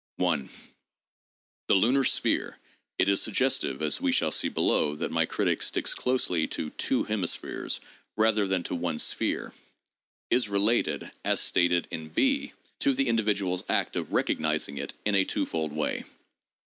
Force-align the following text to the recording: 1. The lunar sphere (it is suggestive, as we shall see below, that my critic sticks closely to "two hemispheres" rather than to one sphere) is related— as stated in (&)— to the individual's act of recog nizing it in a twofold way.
1. 0.15 0.49
The 1.67 1.75
lunar 1.75 2.03
sphere 2.03 2.57
(it 2.97 3.07
is 3.07 3.21
suggestive, 3.21 3.83
as 3.83 4.01
we 4.01 4.11
shall 4.11 4.31
see 4.31 4.49
below, 4.49 4.95
that 4.95 5.11
my 5.11 5.27
critic 5.27 5.61
sticks 5.61 5.93
closely 5.93 6.47
to 6.47 6.71
"two 6.71 7.03
hemispheres" 7.03 7.79
rather 8.17 8.47
than 8.47 8.63
to 8.63 8.73
one 8.73 8.97
sphere) 8.97 9.53
is 10.31 10.49
related— 10.49 11.11
as 11.23 11.39
stated 11.39 11.87
in 11.91 12.09
(&)— 12.63 12.79
to 12.79 12.95
the 12.95 13.07
individual's 13.09 13.63
act 13.69 13.95
of 13.95 14.07
recog 14.07 14.39
nizing 14.39 14.79
it 14.79 14.95
in 15.05 15.13
a 15.13 15.23
twofold 15.23 15.71
way. 15.71 16.03